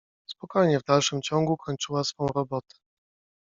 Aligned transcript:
Spokojnie 0.29 0.79
w 0.79 0.83
dalszym 0.83 1.21
ciągu 1.21 1.57
kończyła 1.57 2.03
swą 2.03 2.27
robotę. 2.27 2.75